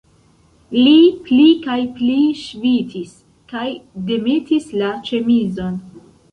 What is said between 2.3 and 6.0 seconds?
ŝvitis kaj demetis la ĉemizon.